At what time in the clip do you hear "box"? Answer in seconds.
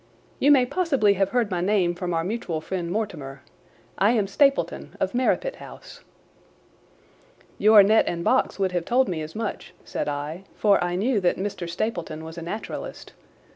8.23-8.57